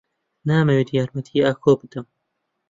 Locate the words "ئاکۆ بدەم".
1.47-2.05